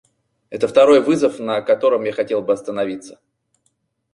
Это 0.49 0.67
второй 0.67 0.99
вызов, 0.99 1.37
на 1.37 1.61
котором 1.61 2.05
я 2.05 2.11
хотел 2.11 2.41
бы 2.41 2.53
остановиться. 2.53 3.19